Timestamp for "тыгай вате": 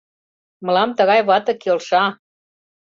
0.97-1.53